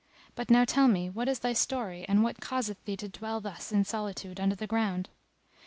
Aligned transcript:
But 0.33 0.49
now 0.49 0.65
tell 0.65 0.87
me, 0.87 1.11
what 1.11 1.27
is 1.29 1.37
thy 1.37 1.53
story 1.53 2.05
and 2.09 2.23
what 2.23 2.41
causeth 2.41 2.83
thee 2.85 2.97
to 2.97 3.07
dwell 3.07 3.39
thus 3.39 3.71
in 3.71 3.83
solitude 3.85 4.39
under 4.39 4.55
the 4.55 4.65
ground?" 4.65 5.09